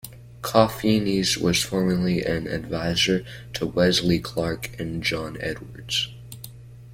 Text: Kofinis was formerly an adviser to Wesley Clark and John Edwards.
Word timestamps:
Kofinis 0.41 1.37
was 1.37 1.61
formerly 1.61 2.25
an 2.25 2.47
adviser 2.47 3.23
to 3.53 3.67
Wesley 3.67 4.17
Clark 4.17 4.79
and 4.79 5.03
John 5.03 5.37
Edwards. 5.39 6.07